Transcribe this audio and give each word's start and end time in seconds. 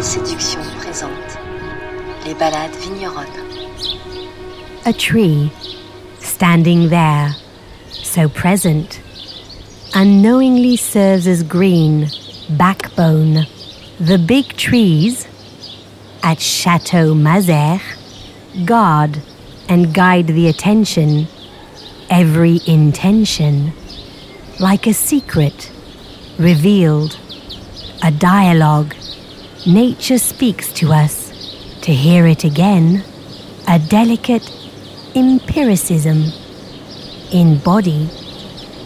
Séduction 0.00 0.60
présente 0.78 1.10
les 2.24 2.32
balades 2.32 2.74
vigneronnes. 2.76 3.26
A 4.86 4.94
tree, 4.94 5.52
standing 6.20 6.88
there, 6.88 7.36
so 7.90 8.26
present, 8.26 8.98
unknowingly 9.94 10.76
serves 10.76 11.26
as 11.26 11.42
green, 11.42 12.08
backbone. 12.48 13.46
The 14.00 14.16
big 14.16 14.56
trees 14.56 15.28
at 16.22 16.40
Chateau 16.40 17.14
Mazeyres 17.14 17.82
guard 18.64 19.18
and 19.68 19.92
guide 19.92 20.28
the 20.28 20.48
attention, 20.48 21.28
every 22.08 22.60
intention, 22.66 23.74
like 24.58 24.86
a 24.86 24.94
secret 24.94 25.70
revealed, 26.38 27.18
a 28.02 28.10
dialogue. 28.10 28.94
Nature 29.66 30.16
speaks 30.16 30.72
to 30.72 30.90
us. 30.90 31.28
To 31.82 31.92
hear 31.92 32.26
it 32.26 32.44
again, 32.44 33.04
a 33.68 33.78
delicate 33.78 34.50
empiricism. 35.14 36.32
In 37.30 37.58
body, 37.58 38.08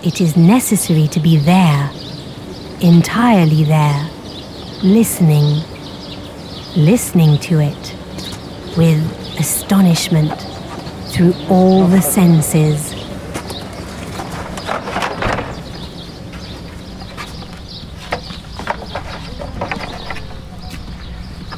it 0.02 0.20
is 0.20 0.36
necessary 0.36 1.06
to 1.08 1.20
be 1.20 1.36
there, 1.36 1.90
entirely 2.80 3.62
there, 3.62 4.10
listening, 4.82 5.62
listening 6.76 7.38
to 7.38 7.60
it 7.60 7.96
with 8.76 9.00
astonishment 9.38 10.40
through 11.12 11.34
all 11.48 11.86
the 11.86 12.02
senses. 12.02 12.93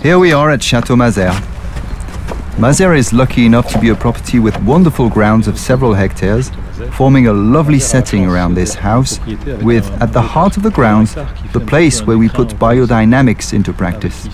Here 0.06 0.20
we 0.20 0.32
are 0.32 0.50
at 0.50 0.62
Chateau 0.62 0.94
Mazeyres. 0.94 1.34
Mazeyres 2.58 2.98
is 2.98 3.12
lucky 3.12 3.44
enough 3.44 3.68
to 3.72 3.78
be 3.80 3.88
a 3.88 3.94
property 3.96 4.38
with 4.38 4.56
wonderful 4.62 5.10
grounds 5.10 5.48
of 5.48 5.58
several 5.58 5.94
hectares, 5.94 6.52
forming 6.92 7.26
a 7.26 7.32
lovely 7.32 7.80
setting 7.80 8.24
around 8.24 8.54
this 8.54 8.74
house, 8.74 9.18
with 9.64 9.84
at 10.00 10.12
the 10.12 10.22
heart 10.22 10.56
of 10.56 10.62
the 10.62 10.70
grounds 10.70 11.16
the 11.52 11.58
place 11.58 12.02
where 12.02 12.18
we 12.18 12.28
put 12.28 12.50
biodynamics 12.50 13.52
into 13.52 13.72
practice. 13.72 14.28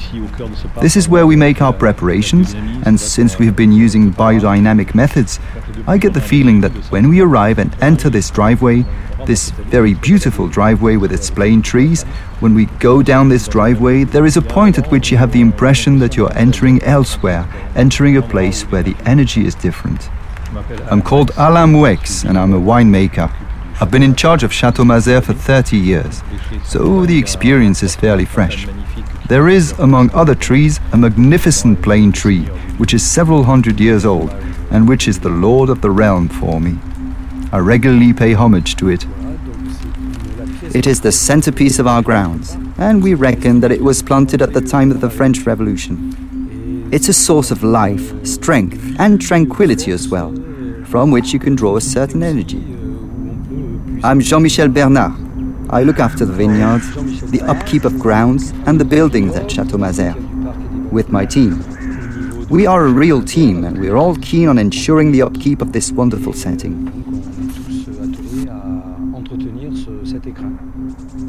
This 0.83 0.95
is 0.95 1.09
where 1.09 1.27
we 1.27 1.37
make 1.37 1.63
our 1.63 1.73
preparations, 1.73 2.53
and 2.85 3.01
since 3.01 3.39
we 3.39 3.47
have 3.47 3.57
been 3.57 3.73
using 3.73 4.13
biodynamic 4.13 4.95
methods, 4.95 5.41
I 5.85 5.99
get 5.99 6.15
the 6.15 6.21
feeling 6.21 6.61
that 6.61 6.71
when 6.93 7.09
we 7.09 7.21
arrive 7.21 7.59
and 7.59 7.75
enter 7.83 8.09
this 8.09 8.31
driveway, 8.31 8.85
this 9.27 9.51
very 9.51 9.95
beautiful 9.95 10.47
driveway 10.47 10.97
with 10.97 11.13
its 11.13 11.29
plane 11.29 11.61
trees, 11.61 12.05
when 12.39 12.55
we 12.55 12.67
go 12.79 13.03
down 13.03 13.29
this 13.29 13.49
driveway, 13.49 14.05
there 14.05 14.25
is 14.25 14.37
a 14.37 14.43
point 14.43 14.79
at 14.79 14.89
which 14.93 15.11
you 15.11 15.17
have 15.17 15.33
the 15.33 15.41
impression 15.41 15.99
that 15.99 16.17
you're 16.17 16.33
entering 16.39 16.81
elsewhere, 16.85 17.49
entering 17.75 18.17
a 18.17 18.23
place 18.23 18.63
where 18.63 18.85
the 18.85 18.95
energy 19.05 19.45
is 19.45 19.57
different. 19.57 20.09
I'm 20.89 21.03
called 21.03 21.33
Alain 21.37 21.73
Moueix 21.73 22.25
and 22.29 22.39
I'm 22.39 22.55
a 22.55 22.61
winemaker. 22.61 23.33
I've 23.81 23.91
been 23.91 24.05
in 24.05 24.15
charge 24.15 24.45
of 24.45 24.53
Chateau 24.53 24.85
Mazeyres 24.85 25.25
for 25.25 25.33
30 25.33 25.77
years, 25.77 26.23
so 26.65 27.05
the 27.07 27.19
experience 27.19 27.83
is 27.83 27.97
fairly 27.97 28.25
fresh. 28.25 28.69
There 29.29 29.49
is, 29.49 29.73
among 29.81 30.11
other 30.11 30.37
trees, 30.37 30.79
a 30.93 30.97
magnificent 30.97 31.83
plane 31.83 32.13
tree, 32.13 32.45
which 32.79 32.95
is 32.95 33.03
several 33.03 33.43
hundred 33.43 33.81
years 33.81 34.05
old 34.05 34.31
and 34.73 34.89
which 34.89 35.07
is 35.07 35.21
the 35.21 35.29
lord 35.29 35.69
of 35.69 35.83
the 35.83 35.91
realm 35.91 36.29
for 36.29 36.61
me. 36.61 36.79
I 37.53 37.59
regularly 37.59 38.15
pay 38.15 38.33
homage 38.33 38.75
to 38.77 38.89
it. 38.89 39.07
It 40.75 40.87
is 40.87 41.03
the 41.03 41.13
centerpiece 41.13 41.79
of 41.79 41.87
our 41.87 42.01
grounds, 42.01 42.57
and 42.79 43.03
we 43.03 43.13
reckon 43.13 43.61
that 43.61 43.71
it 43.71 43.83
was 43.83 44.03
planted 44.03 44.41
at 44.41 44.55
the 44.55 44.63
time 44.63 44.91
of 44.91 45.03
the 45.03 45.11
French 45.11 45.45
Revolution. 45.45 46.89
It's 46.91 47.09
a 47.09 47.13
source 47.13 47.51
of 47.51 47.63
life, 47.63 48.27
strength, 48.27 48.97
and 48.99 49.21
tranquility 49.21 49.93
as 49.93 50.09
well, 50.09 50.35
from 50.87 51.11
which 51.11 51.35
you 51.35 51.39
can 51.39 51.55
draw 51.55 51.77
a 51.77 51.81
certain 51.81 52.23
energy. 52.23 52.63
I'm 54.03 54.21
Jean 54.21 54.43
Michel 54.43 54.69
Bernard. 54.69 55.13
I 55.69 55.83
look 55.83 55.99
after 55.99 56.25
the 56.25 56.33
vineyards, 56.33 57.31
the 57.31 57.43
upkeep 57.43 57.85
of 57.85 57.99
grounds, 57.99 58.51
and 58.67 58.81
the 58.81 58.85
buildings 58.87 59.37
at 59.37 59.51
Chateau 59.51 59.77
Mazeyres 59.77 60.33
with 60.91 61.11
my 61.11 61.25
team. 61.25 61.72
We 62.53 62.67
are 62.67 62.85
a 62.85 62.91
real 62.91 63.23
team, 63.23 63.65
and 63.65 63.79
we're 63.79 63.97
all 63.97 64.15
keen 64.17 64.47
on 64.47 64.59
ensuring 64.59 65.11
the 65.11 65.23
upkeep 65.23 65.63
of 65.63 65.73
this 65.73 65.91
wonderful 65.91 66.35
setting. 66.35 66.85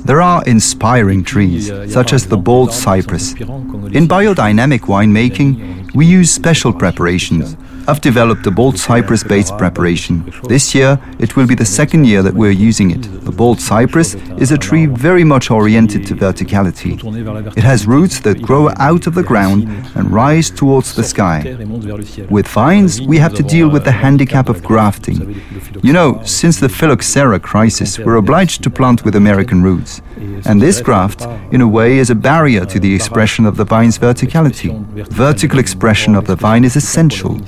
There 0.03 0.21
are 0.21 0.43
inspiring 0.43 1.23
trees, 1.23 1.71
such 1.93 2.11
as 2.11 2.27
the 2.27 2.35
bald 2.35 2.73
cypress. 2.73 3.31
In 3.31 4.05
biodynamic 4.05 4.81
winemaking, 4.81 5.95
we 5.95 6.05
use 6.05 6.29
special 6.29 6.73
preparations. 6.73 7.55
I've 7.85 7.99
developed 7.99 8.47
a 8.47 8.51
bald 8.51 8.79
cypress 8.79 9.23
based 9.23 9.57
preparation. 9.57 10.31
This 10.47 10.73
year, 10.73 10.97
it 11.19 11.35
will 11.35 11.45
be 11.45 11.55
the 11.55 11.65
second 11.65 12.05
year 12.05 12.23
that 12.23 12.33
we're 12.33 12.51
using 12.51 12.91
it. 12.91 13.01
The 13.25 13.31
bald 13.31 13.59
cypress 13.59 14.15
is 14.37 14.51
a 14.51 14.57
tree 14.57 14.85
very 14.85 15.25
much 15.25 15.51
oriented 15.51 16.07
to 16.07 16.15
verticality. 16.15 16.93
It 17.57 17.63
has 17.63 17.85
roots 17.85 18.21
that 18.21 18.41
grow 18.41 18.69
out 18.77 19.05
of 19.05 19.15
the 19.15 19.23
ground 19.23 19.67
and 19.95 20.11
rise 20.11 20.49
towards 20.49 20.95
the 20.95 21.03
sky. 21.03 21.57
With 22.29 22.47
vines, 22.47 23.01
we 23.01 23.17
have 23.17 23.33
to 23.35 23.43
deal 23.43 23.69
with 23.69 23.83
the 23.83 23.91
handicap 23.91 24.47
of 24.47 24.63
grafting. 24.63 25.41
You 25.81 25.91
know, 25.91 26.21
since 26.23 26.59
the 26.59 26.69
phylloxera 26.69 27.39
crisis, 27.39 27.99
we're 27.99 28.15
obliged 28.15 28.63
to 28.63 28.69
plant 28.69 29.03
with 29.03 29.15
American 29.15 29.61
roots. 29.61 30.01
And 30.45 30.61
this 30.61 30.79
graft, 30.79 31.27
in 31.51 31.59
a 31.59 31.67
way, 31.67 31.97
is 31.97 32.09
a 32.09 32.15
barrier 32.15 32.65
to 32.65 32.79
the 32.79 32.95
expression 32.95 33.45
of 33.45 33.57
the 33.57 33.65
vine's 33.65 33.97
verticality. 33.97 34.71
Vertical 35.09 35.59
expression 35.59 36.15
of 36.15 36.27
the 36.27 36.35
vine 36.35 36.63
is 36.63 36.75
essential. 36.75 37.39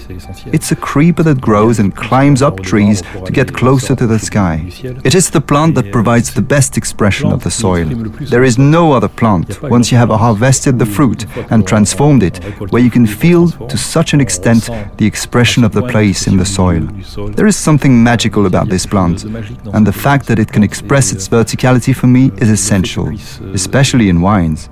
It's 0.48 0.72
a 0.72 0.76
creeper 0.76 1.24
that 1.24 1.42
grows 1.42 1.80
and 1.80 1.96
climbs 1.96 2.42
up 2.42 2.62
trees 2.62 3.02
to 3.26 3.32
get 3.32 3.54
closer 3.54 3.96
to 3.96 4.08
the 4.08 4.20
sky. 4.20 4.72
It 5.04 5.16
is 5.16 5.30
the 5.30 5.42
plant 5.42 5.76
that 5.76 5.92
provides 5.92 6.34
the 6.34 6.42
best 6.42 6.78
expression 6.78 7.32
of 7.32 7.44
the 7.44 7.52
soil. 7.52 7.88
There 8.30 8.44
is 8.44 8.58
no 8.58 8.94
other 8.94 9.08
plant, 9.08 9.62
once 9.62 9.92
you 9.92 9.98
have 9.98 10.10
harvested 10.10 10.80
the 10.80 10.86
fruit 10.86 11.26
and 11.52 11.68
transformed 11.68 12.24
it, 12.24 12.38
where 12.72 12.82
you 12.82 12.92
can 12.92 13.06
feel 13.06 13.50
to 13.50 13.78
such 13.78 14.14
an 14.14 14.22
extent 14.22 14.70
the 14.98 15.06
expression 15.06 15.64
of 15.64 15.74
the 15.74 15.88
place 15.88 16.28
in 16.28 16.38
the 16.38 16.46
soil. 16.46 16.88
There 17.36 17.48
is 17.48 17.56
something 17.56 18.04
magical 18.04 18.46
about 18.46 18.70
this 18.70 18.86
plant, 18.86 19.24
and 19.24 19.86
the 19.86 19.94
fact 19.94 20.28
that 20.28 20.40
it 20.40 20.52
can 20.52 20.64
express 20.64 21.12
its 21.12 21.28
verticality 21.28 21.96
for 21.96 22.08
me 22.08 22.32
is 22.38 22.50
essential, 22.50 23.10
especially 23.54 24.10
in 24.10 24.22
wines. 24.22 24.70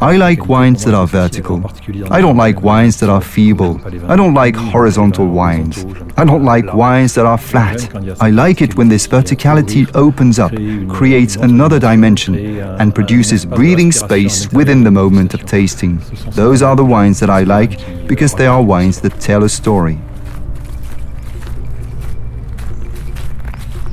I 0.00 0.16
like 0.16 0.48
wines 0.48 0.84
that 0.84 0.94
are 0.94 1.06
vertical. 1.06 1.62
I 2.10 2.20
don't 2.20 2.36
like 2.36 2.62
wines 2.62 3.00
that 3.00 3.10
are 3.10 3.20
feeble. 3.20 3.80
I 4.06 4.16
don't 4.16 4.34
like 4.34 4.56
horizontal 4.88 5.26
wines. 5.26 5.84
I 6.16 6.24
don't 6.24 6.44
like 6.44 6.72
wines 6.72 7.14
that 7.14 7.26
are 7.26 7.36
flat. 7.36 7.78
I 8.22 8.30
like 8.30 8.62
it 8.62 8.74
when 8.76 8.88
this 8.88 9.06
verticality 9.06 9.86
opens 9.94 10.38
up, 10.38 10.50
creates 10.88 11.36
another 11.36 11.78
dimension, 11.78 12.34
and 12.80 12.94
produces 12.94 13.44
breathing 13.44 13.92
space 13.92 14.50
within 14.50 14.84
the 14.84 14.90
moment 14.90 15.34
of 15.34 15.44
tasting. 15.44 16.00
Those 16.30 16.62
are 16.62 16.74
the 16.74 16.86
wines 16.86 17.20
that 17.20 17.28
I 17.28 17.42
like 17.42 17.78
because 18.08 18.32
they 18.32 18.46
are 18.46 18.62
wines 18.62 18.98
that 19.02 19.20
tell 19.20 19.44
a 19.44 19.48
story. 19.50 19.98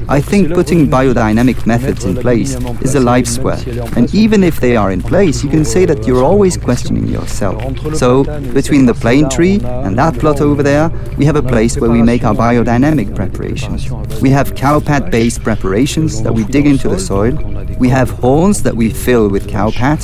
I 0.07 0.21
think 0.21 0.53
putting 0.53 0.87
biodynamic 0.87 1.65
methods 1.65 2.05
in 2.05 2.15
place 2.15 2.55
is 2.81 2.95
a 2.95 2.99
life's 2.99 3.39
work. 3.39 3.65
And 3.95 4.13
even 4.13 4.43
if 4.43 4.59
they 4.59 4.75
are 4.75 4.91
in 4.91 5.01
place, 5.01 5.43
you 5.43 5.49
can 5.49 5.65
say 5.65 5.85
that 5.85 6.05
you're 6.05 6.23
always 6.23 6.57
questioning 6.57 7.07
yourself. 7.07 7.61
So, 7.95 8.23
between 8.53 8.85
the 8.85 8.93
plane 8.93 9.29
tree 9.29 9.59
and 9.63 9.97
that 9.97 10.19
plot 10.19 10.41
over 10.41 10.61
there, 10.63 10.89
we 11.17 11.25
have 11.25 11.35
a 11.35 11.43
place 11.43 11.77
where 11.77 11.89
we 11.89 12.01
make 12.01 12.23
our 12.23 12.35
biodynamic 12.35 13.15
preparations. 13.15 13.91
We 14.21 14.29
have 14.29 14.53
cowpat 14.55 15.11
based 15.11 15.41
preparations 15.43 16.21
that 16.23 16.33
we 16.33 16.43
dig 16.43 16.67
into 16.67 16.87
the 16.87 16.99
soil. 16.99 17.33
We 17.79 17.89
have 17.89 18.09
horns 18.09 18.63
that 18.63 18.75
we 18.75 18.89
fill 18.91 19.29
with 19.29 19.47
cowpat. 19.47 20.01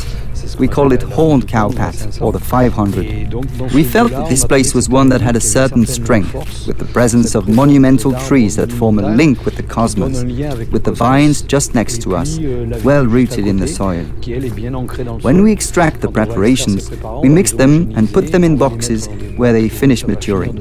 We 0.60 0.68
call 0.68 0.92
it 0.92 1.02
Horned 1.02 1.48
Cowpat, 1.48 2.22
or 2.22 2.32
the 2.32 2.40
500. 2.40 3.34
We 3.74 3.84
felt 3.84 4.12
that 4.12 4.30
this 4.30 4.46
place 4.46 4.74
was 4.74 4.90
one 4.90 5.10
that 5.10 5.22
had 5.22 5.36
a 5.36 5.40
certain 5.40 5.86
strength, 5.86 6.34
with 6.68 6.78
the 6.78 6.86
presence 6.86 7.36
of 7.36 7.48
monumental 7.48 8.14
trees 8.28 8.56
that 8.56 8.72
form 8.72 9.00
a 9.00 9.16
link 9.16 9.46
with 9.46 9.56
the 9.56 9.64
cosmos, 9.64 10.24
with 10.72 10.84
the 10.84 10.92
vines 10.92 11.42
just 11.42 11.74
next 11.74 12.02
to 12.04 12.16
us, 12.16 12.40
well 12.84 13.06
rooted 13.06 13.48
in 13.48 13.58
the 13.58 13.68
soil. 13.68 14.06
When 15.22 15.44
we 15.44 15.52
extract 15.52 16.02
the 16.02 16.12
preparations, 16.12 16.92
we 17.22 17.30
mix 17.30 17.52
them 17.52 17.92
and 17.96 18.12
put 18.12 18.32
them 18.32 18.44
in 18.44 18.58
boxes 18.58 19.08
where 19.38 19.54
they 19.54 19.70
finish 19.70 20.06
maturing. 20.06 20.56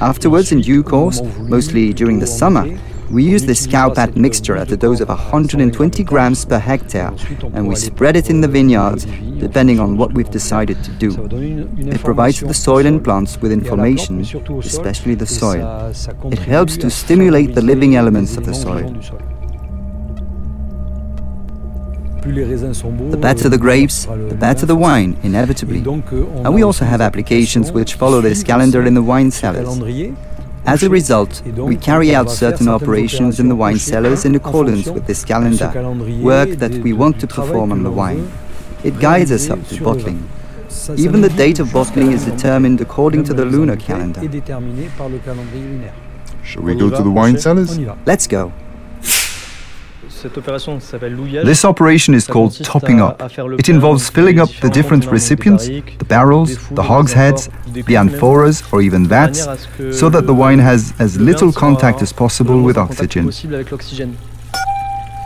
Afterwards, 0.00 0.52
in 0.52 0.60
due 0.60 0.82
course, 0.82 1.20
mostly 1.38 1.92
during 1.92 2.18
the 2.18 2.26
summer, 2.26 2.78
we 3.10 3.24
use 3.24 3.44
this 3.46 3.66
cowpat 3.66 4.16
mixture 4.16 4.56
at 4.56 4.70
a 4.70 4.76
dose 4.76 5.00
of 5.00 5.08
120 5.08 6.04
grams 6.04 6.44
per 6.44 6.58
hectare, 6.58 7.12
and 7.54 7.66
we 7.66 7.74
spread 7.74 8.16
it 8.16 8.28
in 8.28 8.40
the 8.40 8.48
vineyards 8.48 9.06
depending 9.38 9.80
on 9.80 9.96
what 9.96 10.12
we've 10.12 10.30
decided 10.30 10.82
to 10.84 10.90
do. 10.92 11.10
It 11.76 12.00
provides 12.02 12.40
the 12.40 12.54
soil 12.54 12.86
and 12.86 13.02
plants 13.02 13.38
with 13.38 13.52
information, 13.52 14.20
especially 14.58 15.14
the 15.14 15.26
soil. 15.26 15.92
It 16.30 16.38
helps 16.38 16.76
to 16.78 16.90
stimulate 16.90 17.54
the 17.54 17.62
living 17.62 17.96
elements 17.96 18.36
of 18.36 18.44
the 18.44 18.54
soil. 18.54 18.92
The 22.20 23.18
better 23.18 23.48
the 23.48 23.56
grapes, 23.56 24.04
the 24.04 24.36
better 24.38 24.66
the 24.66 24.76
wine, 24.76 25.16
inevitably. 25.22 25.78
And 25.78 26.54
we 26.54 26.62
also 26.62 26.84
have 26.84 27.00
applications 27.00 27.72
which 27.72 27.94
follow 27.94 28.20
this 28.20 28.42
calendar 28.42 28.82
in 28.82 28.92
the 28.94 29.02
wine 29.02 29.30
cellars. 29.30 29.78
As 30.68 30.82
a 30.82 30.90
result, 30.90 31.42
we 31.46 31.76
carry 31.76 32.14
out 32.14 32.30
certain 32.30 32.68
operations 32.68 33.40
in 33.40 33.48
the 33.48 33.56
wine 33.56 33.78
cellars 33.78 34.26
in 34.26 34.34
accordance 34.34 34.86
with 34.86 35.06
this 35.06 35.24
calendar, 35.24 35.70
work 36.20 36.50
that 36.62 36.72
we 36.84 36.92
want 36.92 37.18
to 37.20 37.26
perform 37.26 37.72
on 37.72 37.82
the 37.82 37.90
wine. 37.90 38.30
It 38.84 39.00
guides 39.00 39.32
us 39.32 39.48
up 39.48 39.66
to 39.68 39.82
bottling. 39.82 40.28
Even 40.98 41.22
the 41.22 41.30
date 41.30 41.58
of 41.58 41.72
bottling 41.72 42.12
is 42.12 42.26
determined 42.26 42.82
according 42.82 43.24
to 43.24 43.32
the 43.32 43.46
lunar 43.46 43.76
calendar. 43.76 44.20
Shall 46.44 46.62
we 46.62 46.74
go 46.74 46.90
to 46.90 47.02
the 47.02 47.10
wine 47.10 47.38
cellars? 47.38 47.78
Let's 48.04 48.26
go. 48.26 48.52
This 50.22 51.64
operation 51.64 52.14
is 52.14 52.26
called 52.26 52.52
topping 52.64 53.00
up. 53.00 53.20
It 53.58 53.68
involves 53.68 54.08
filling 54.10 54.40
up 54.40 54.50
the 54.60 54.70
different 54.70 55.06
recipients, 55.06 55.66
the 55.66 56.04
barrels, 56.06 56.68
the 56.70 56.82
hogsheads, 56.82 57.48
the 57.66 57.94
amphoras, 57.94 58.72
or 58.72 58.82
even 58.82 59.06
vats, 59.06 59.40
so 59.98 60.08
that 60.08 60.26
the 60.26 60.34
wine 60.34 60.58
has 60.58 60.92
as 60.98 61.18
little 61.18 61.52
contact 61.52 62.02
as 62.02 62.12
possible 62.12 62.62
with 62.62 62.76
oxygen. 62.76 63.30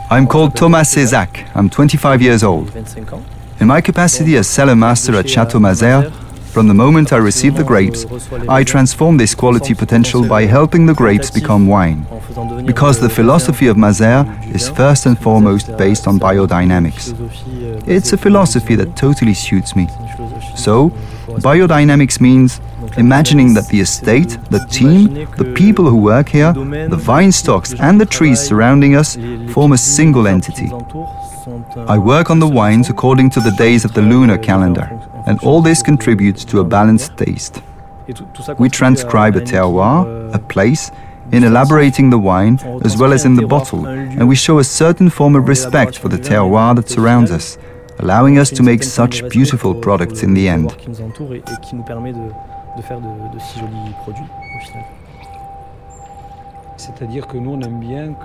I'm 0.09 0.27
called 0.27 0.55
Thomas 0.55 0.93
Cezac. 0.93 1.49
I'm 1.55 1.69
25 1.69 2.21
years 2.21 2.43
old. 2.43 2.71
In 3.59 3.67
my 3.67 3.81
capacity 3.81 4.35
as 4.37 4.47
cellar 4.47 4.75
master 4.75 5.15
at 5.15 5.29
Chateau 5.29 5.59
Mazeyres, 5.59 6.11
from 6.53 6.67
the 6.67 6.73
moment 6.73 7.11
I 7.11 7.17
receive 7.17 7.55
the 7.55 7.63
grapes, 7.63 8.05
I 8.47 8.63
transform 8.63 9.17
this 9.17 9.33
quality 9.33 9.73
potential 9.73 10.25
by 10.27 10.45
helping 10.45 10.85
the 10.85 10.93
grapes 10.93 11.31
become 11.31 11.67
wine. 11.67 12.05
Because 12.65 12.99
the 12.99 13.09
philosophy 13.09 13.67
of 13.67 13.75
Mazeyres 13.75 14.55
is 14.55 14.69
first 14.69 15.07
and 15.07 15.17
foremost 15.17 15.75
based 15.77 16.07
on 16.07 16.19
biodynamics. 16.19 17.05
It's 17.87 18.13
a 18.13 18.17
philosophy 18.17 18.75
that 18.75 18.95
totally 18.95 19.33
suits 19.33 19.75
me. 19.75 19.87
So, 20.55 20.91
biodynamics 21.47 22.21
means 22.21 22.61
imagining 22.97 23.55
that 23.55 23.67
the 23.69 23.81
estate, 23.81 24.37
the 24.51 24.63
team, 24.69 25.27
the 25.37 25.51
people 25.55 25.85
who 25.89 25.97
work 25.97 26.29
here, 26.29 26.53
the 26.53 27.01
vine 27.11 27.31
stocks, 27.31 27.73
and 27.79 27.99
the 27.99 28.05
trees 28.05 28.39
surrounding 28.39 28.95
us 28.95 29.17
form 29.53 29.71
a 29.71 29.77
single 29.77 30.27
entity. 30.27 30.69
I 31.87 31.97
work 31.97 32.29
on 32.29 32.39
the 32.39 32.47
wines 32.47 32.89
according 32.89 33.31
to 33.31 33.39
the 33.39 33.51
days 33.57 33.83
of 33.83 33.93
the 33.93 34.01
lunar 34.01 34.37
calendar, 34.37 34.87
and 35.25 35.39
all 35.43 35.61
this 35.61 35.81
contributes 35.81 36.45
to 36.45 36.59
a 36.59 36.63
balanced 36.63 37.17
taste. 37.17 37.61
We 38.59 38.69
transcribe 38.69 39.35
a 39.35 39.41
terroir, 39.41 40.33
a 40.33 40.39
place, 40.39 40.91
in 41.31 41.43
elaborating 41.43 42.09
the 42.09 42.19
wine 42.19 42.59
as 42.83 42.97
well 42.97 43.13
as 43.13 43.25
in 43.25 43.35
the 43.35 43.47
bottle, 43.47 43.87
and 43.87 44.27
we 44.27 44.35
show 44.35 44.59
a 44.59 44.63
certain 44.63 45.09
form 45.09 45.35
of 45.35 45.47
respect 45.47 45.97
for 45.97 46.09
the 46.09 46.17
terroir 46.17 46.75
that 46.75 46.89
surrounds 46.89 47.31
us, 47.31 47.57
allowing 47.99 48.37
us 48.37 48.49
to 48.49 48.63
make 48.63 48.83
such 48.83 49.27
beautiful 49.29 49.73
products 49.73 50.21
in 50.23 50.33
the 50.33 50.47
end. 50.47 50.75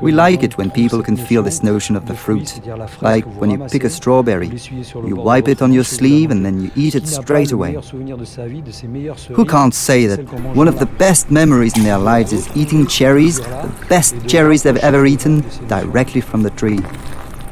We 0.00 0.12
like 0.12 0.42
it 0.42 0.56
when 0.56 0.70
people 0.70 1.02
can 1.02 1.16
feel 1.16 1.42
this 1.42 1.62
notion 1.62 1.96
of 1.96 2.06
the 2.06 2.14
fruit. 2.14 2.60
Like 3.02 3.24
when 3.24 3.50
you 3.50 3.58
pick 3.68 3.84
a 3.84 3.90
strawberry, 3.90 4.48
you 4.48 5.16
wipe 5.16 5.48
it 5.48 5.62
on 5.62 5.72
your 5.72 5.84
sleeve 5.84 6.30
and 6.30 6.44
then 6.44 6.62
you 6.62 6.70
eat 6.74 6.94
it 6.94 7.06
straight 7.06 7.52
away. 7.52 7.74
Who 7.74 9.44
can't 9.44 9.74
say 9.74 10.06
that 10.06 10.20
one 10.54 10.68
of 10.68 10.78
the 10.78 10.86
best 10.86 11.30
memories 11.30 11.76
in 11.76 11.84
their 11.84 11.98
lives 11.98 12.32
is 12.32 12.48
eating 12.56 12.86
cherries, 12.86 13.40
the 13.40 13.86
best 13.88 14.26
cherries 14.28 14.62
they've 14.62 14.76
ever 14.76 15.04
eaten, 15.06 15.44
directly 15.66 16.20
from 16.20 16.42
the 16.42 16.50
tree? 16.50 16.80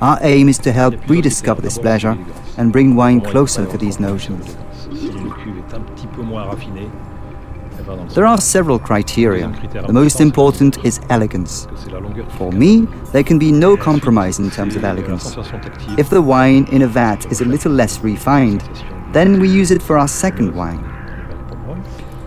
Our 0.00 0.18
aim 0.22 0.48
is 0.48 0.58
to 0.58 0.72
help 0.72 0.94
rediscover 1.08 1.62
this 1.62 1.78
pleasure 1.78 2.16
and 2.58 2.72
bring 2.72 2.96
wine 2.96 3.20
closer 3.20 3.66
to 3.66 3.78
these 3.78 3.98
notions. 4.00 4.56
There 8.14 8.26
are 8.26 8.40
several 8.40 8.78
criteria. 8.78 9.48
The 9.86 9.92
most 9.92 10.20
important 10.20 10.84
is 10.84 11.00
elegance. 11.10 11.66
For 12.38 12.50
me, 12.50 12.86
there 13.12 13.22
can 13.22 13.38
be 13.38 13.52
no 13.52 13.76
compromise 13.76 14.38
in 14.38 14.50
terms 14.50 14.76
of 14.76 14.84
elegance. 14.84 15.36
If 15.98 16.10
the 16.10 16.22
wine 16.22 16.66
in 16.72 16.82
a 16.82 16.88
vat 16.88 17.30
is 17.30 17.40
a 17.40 17.44
little 17.44 17.72
less 17.72 18.00
refined, 18.00 18.62
then 19.12 19.40
we 19.40 19.48
use 19.48 19.70
it 19.70 19.82
for 19.82 19.98
our 19.98 20.08
second 20.08 20.54
wine. 20.54 20.84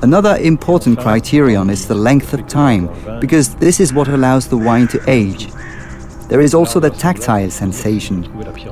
Another 0.02 0.38
important 0.38 1.00
criterion 1.00 1.70
is 1.70 1.88
the 1.88 1.96
length 1.96 2.34
of 2.34 2.48
time, 2.48 2.90
because 3.20 3.56
this 3.56 3.80
is 3.80 3.94
what 3.94 4.08
allows 4.08 4.48
the 4.48 4.58
wine 4.58 4.88
to 4.90 5.00
age. 5.10 5.50
There 6.30 6.42
is 6.42 6.54
also 6.54 6.80
the 6.80 6.92
tactile 6.92 7.50
sensation, 7.50 8.22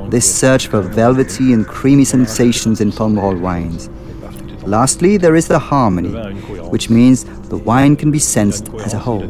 this 0.10 0.32
search 0.34 0.68
for 0.68 0.82
velvety 0.82 1.54
and 1.54 1.68
creamy 1.68 2.06
sensations 2.06 2.82
in 2.82 2.92
Pomerol 2.92 3.40
wines. 3.42 3.90
Lastly, 4.68 5.16
there 5.16 5.38
is 5.38 5.48
the 5.48 5.60
harmony, 5.60 6.10
which 6.72 6.90
means 6.90 7.24
the 7.48 7.56
wine 7.56 7.96
can 7.96 8.12
be 8.12 8.20
sensed 8.20 8.68
as 8.86 8.94
a 8.94 9.00
whole. 9.00 9.26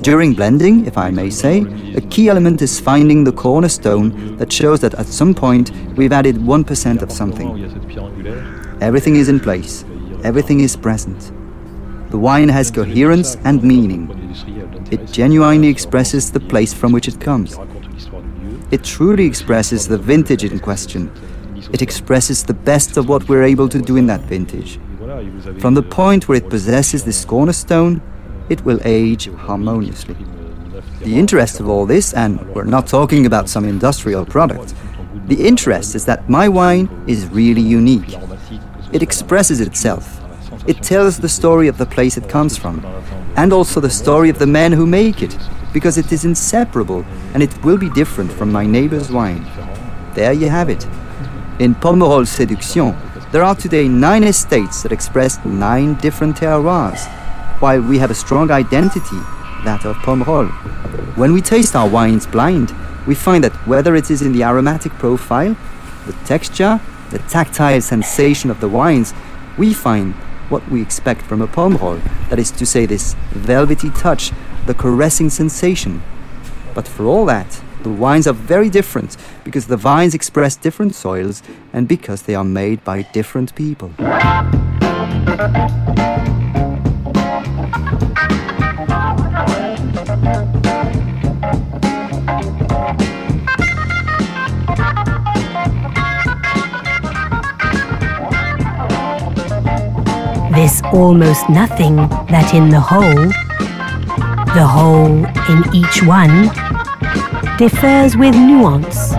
During 0.00 0.32
blending, 0.32 0.86
if 0.86 0.96
I 0.96 1.10
may 1.10 1.28
say, 1.28 1.60
a 1.94 2.00
key 2.00 2.30
element 2.30 2.62
is 2.62 2.80
finding 2.80 3.24
the 3.24 3.32
cornerstone 3.32 4.38
that 4.38 4.50
shows 4.50 4.80
that 4.80 4.94
at 4.94 5.04
some 5.04 5.34
point 5.34 5.70
we've 5.96 6.12
added 6.12 6.36
1% 6.36 7.02
of 7.02 7.12
something. 7.12 7.62
Everything 8.80 9.16
is 9.16 9.28
in 9.28 9.38
place, 9.38 9.84
everything 10.24 10.60
is 10.60 10.76
present. 10.76 11.30
The 12.10 12.18
wine 12.18 12.48
has 12.48 12.70
coherence 12.70 13.36
and 13.44 13.62
meaning. 13.62 14.08
It 14.90 15.12
genuinely 15.12 15.68
expresses 15.68 16.32
the 16.32 16.40
place 16.40 16.72
from 16.72 16.90
which 16.90 17.06
it 17.06 17.20
comes. 17.20 17.58
It 18.70 18.82
truly 18.82 19.26
expresses 19.26 19.86
the 19.86 19.98
vintage 19.98 20.42
in 20.42 20.58
question 20.58 21.10
it 21.72 21.82
expresses 21.82 22.44
the 22.44 22.54
best 22.54 22.96
of 22.96 23.08
what 23.08 23.28
we're 23.28 23.42
able 23.42 23.68
to 23.68 23.80
do 23.80 23.96
in 23.96 24.06
that 24.06 24.22
vintage. 24.22 24.78
From 25.58 25.74
the 25.74 25.82
point 25.82 26.28
where 26.28 26.38
it 26.38 26.48
possesses 26.48 27.04
this 27.04 27.24
cornerstone, 27.24 28.00
it 28.48 28.64
will 28.64 28.80
age 28.84 29.28
harmoniously. 29.34 30.16
The 31.00 31.18
interest 31.18 31.60
of 31.60 31.68
all 31.68 31.86
this, 31.86 32.14
and 32.14 32.40
we're 32.54 32.64
not 32.64 32.86
talking 32.86 33.26
about 33.26 33.48
some 33.48 33.64
industrial 33.64 34.24
product, 34.24 34.74
the 35.26 35.46
interest 35.46 35.94
is 35.94 36.04
that 36.04 36.28
my 36.28 36.48
wine 36.48 36.88
is 37.06 37.26
really 37.28 37.62
unique. 37.62 38.16
It 38.92 39.02
expresses 39.02 39.60
itself. 39.60 40.20
It 40.66 40.82
tells 40.82 41.18
the 41.18 41.28
story 41.28 41.68
of 41.68 41.78
the 41.78 41.86
place 41.86 42.16
it 42.16 42.28
comes 42.28 42.56
from, 42.56 42.84
and 43.36 43.52
also 43.52 43.80
the 43.80 43.90
story 43.90 44.30
of 44.30 44.38
the 44.38 44.46
men 44.46 44.72
who 44.72 44.86
make 44.86 45.22
it, 45.22 45.36
because 45.72 45.98
it 45.98 46.10
is 46.12 46.24
inseparable 46.24 47.04
and 47.34 47.42
it 47.42 47.64
will 47.64 47.76
be 47.76 47.90
different 47.90 48.32
from 48.32 48.50
my 48.50 48.64
neighbor's 48.64 49.10
wine. 49.10 49.44
There 50.14 50.32
you 50.32 50.48
have 50.48 50.70
it. 50.70 50.86
In 51.58 51.74
Pomerol 51.74 52.26
Séduction, 52.26 52.94
there 53.32 53.42
are 53.42 53.54
today 53.54 53.88
nine 53.88 54.24
estates 54.24 54.82
that 54.82 54.92
express 54.92 55.42
nine 55.42 55.94
different 55.94 56.36
terroirs, 56.36 57.02
while 57.60 57.80
we 57.80 57.96
have 57.96 58.10
a 58.10 58.14
strong 58.14 58.50
identity, 58.50 59.16
that 59.64 59.86
of 59.86 59.96
Pomerol. 59.96 60.50
When 61.16 61.32
we 61.32 61.40
taste 61.40 61.74
our 61.74 61.88
wines 61.88 62.26
blind, 62.26 62.74
we 63.06 63.14
find 63.14 63.42
that 63.42 63.54
whether 63.66 63.96
it 63.96 64.10
is 64.10 64.20
in 64.20 64.34
the 64.34 64.42
aromatic 64.42 64.92
profile, 64.98 65.56
the 66.04 66.12
texture, 66.26 66.78
the 67.08 67.20
tactile 67.20 67.80
sensation 67.80 68.50
of 68.50 68.60
the 68.60 68.68
wines, 68.68 69.14
we 69.56 69.72
find 69.72 70.12
what 70.50 70.68
we 70.68 70.82
expect 70.82 71.22
from 71.22 71.40
a 71.40 71.48
Pomerol, 71.48 72.02
that 72.28 72.38
is 72.38 72.50
to 72.50 72.66
say, 72.66 72.84
this 72.84 73.14
velvety 73.30 73.88
touch, 73.88 74.30
the 74.66 74.74
caressing 74.74 75.30
sensation. 75.30 76.02
But 76.74 76.86
for 76.86 77.06
all 77.06 77.24
that, 77.24 77.62
the 77.86 77.92
wines 77.92 78.26
are 78.26 78.32
very 78.32 78.68
different 78.68 79.16
because 79.44 79.68
the 79.68 79.76
vines 79.76 80.12
express 80.12 80.56
different 80.56 80.92
soils 80.92 81.40
and 81.72 81.86
because 81.86 82.22
they 82.22 82.34
are 82.34 82.42
made 82.42 82.82
by 82.82 83.02
different 83.12 83.54
people. 83.54 83.92
This 100.50 100.82
almost 100.92 101.48
nothing 101.48 101.94
that 102.34 102.52
in 102.52 102.68
the 102.68 102.80
whole, 102.80 103.26
the 104.56 104.66
whole 104.66 105.24
in 105.52 105.62
each 105.72 106.02
one, 106.02 106.50
differs 107.58 108.18
with 108.18 108.34
nuance, 108.34 109.14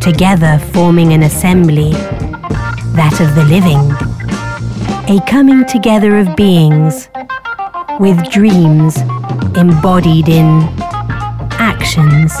together 0.00 0.58
forming 0.72 1.12
an 1.12 1.24
assembly, 1.24 1.92
that 2.96 3.20
of 3.20 3.34
the 3.34 3.44
living, 3.44 3.84
a 5.14 5.20
coming 5.26 5.66
together 5.66 6.16
of 6.16 6.34
beings, 6.36 7.10
with 7.98 8.30
dreams 8.30 8.96
embodied 9.58 10.30
in 10.30 10.62
actions 11.60 12.32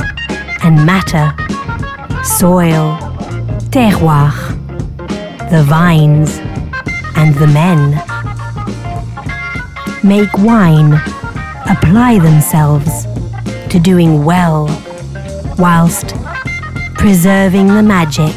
and 0.62 0.86
matter, 0.86 1.34
soil, 2.24 2.96
terroir, 3.68 4.32
the 5.50 5.62
vines, 5.64 6.38
and 7.16 7.34
the 7.34 7.46
men. 7.46 7.90
Make 10.02 10.32
wine, 10.38 10.94
apply 11.68 12.20
themselves 12.20 13.04
to 13.68 13.78
doing 13.78 14.24
well 14.24 14.66
whilst 15.60 16.14
preserving 16.94 17.66
the 17.68 17.82
magic, 17.82 18.34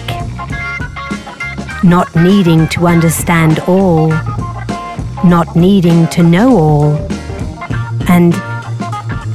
not 1.84 2.14
needing 2.16 2.68
to 2.68 2.86
understand 2.86 3.60
all, 3.62 4.10
not 5.24 5.56
needing 5.56 6.06
to 6.08 6.22
know 6.22 6.58
all, 6.58 6.96
and 8.10 8.34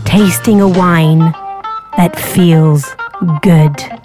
tasting 0.04 0.61
a 0.61 0.68
wine 0.68 1.33
that 1.97 2.14
feels 2.18 2.85
good. 3.42 3.98